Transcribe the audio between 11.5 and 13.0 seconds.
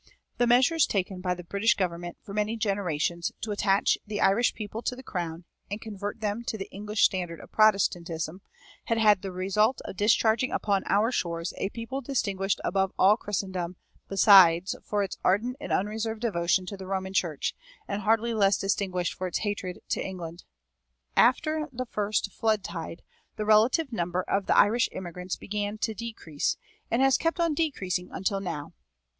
a people distinguished above